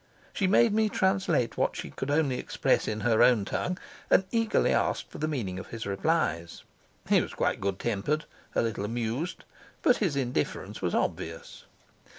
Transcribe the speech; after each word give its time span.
She 0.33 0.47
made 0.47 0.73
me 0.73 0.89
translate 0.89 1.57
what 1.57 1.75
she 1.75 1.91
could 1.91 2.09
only 2.09 2.39
express 2.39 2.87
in 2.87 3.01
her 3.01 3.21
own 3.21 3.45
tongue, 3.45 3.77
and 4.09 4.23
eagerly 4.31 4.73
asked 4.73 5.11
for 5.11 5.19
the 5.19 5.27
meaning 5.27 5.59
of 5.59 5.67
his 5.67 5.85
replies. 5.85 6.63
He 7.07 7.21
was 7.21 7.35
quite 7.35 7.61
good 7.61 7.77
tempered, 7.77 8.25
a 8.55 8.63
little 8.63 8.83
amused, 8.83 9.43
but 9.83 9.97
his 9.97 10.15
indifference 10.15 10.81
was 10.81 10.95
obvious. 10.95 11.65